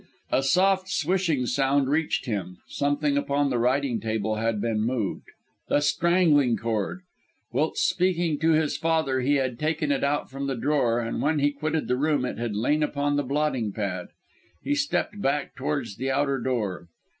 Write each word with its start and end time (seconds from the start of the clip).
A 0.31 0.41
soft 0.41 0.89
swishing 0.89 1.45
sound 1.45 1.87
reached 1.87 2.25
him. 2.25 2.57
Something 2.67 3.17
upon 3.17 3.51
the 3.51 3.59
writing 3.59 3.99
table 3.99 4.37
had 4.37 4.59
been 4.59 4.81
moved. 4.81 5.25
The 5.67 5.79
strangling 5.79 6.57
cord! 6.57 7.01
Whilst 7.51 7.87
speaking 7.87 8.39
to 8.39 8.53
his 8.53 8.77
father 8.77 9.19
he 9.21 9.35
had 9.35 9.59
taken 9.59 9.91
it 9.91 10.03
out 10.03 10.27
from 10.27 10.47
the 10.47 10.55
drawer, 10.55 10.99
and 10.99 11.21
when 11.21 11.37
he 11.37 11.51
quitted 11.51 11.87
the 11.87 11.97
room 11.97 12.25
it 12.25 12.39
had 12.39 12.55
lain 12.55 12.81
upon 12.81 13.15
the 13.15 13.21
blotting 13.21 13.73
pad. 13.73 14.07
He 14.63 14.73
stepped 14.73 15.21
back 15.21 15.53
towards 15.55 15.97
the 15.97 16.09
outer 16.09 16.39
door. 16.39 16.87